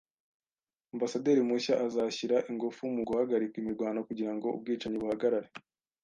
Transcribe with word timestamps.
Ambasaderi 0.93 1.41
mushya 1.49 1.75
azashyira 1.85 2.37
ingufu 2.51 2.81
mu 2.95 3.01
guhagarika 3.07 3.55
imirwano 3.57 3.99
kugira 4.07 4.31
ngo 4.35 4.47
ubwicanyi 4.55 4.97
buhagarare. 5.03 5.49